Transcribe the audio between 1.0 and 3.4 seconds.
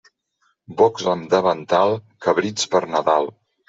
amb davantal, cabrits per Nadal.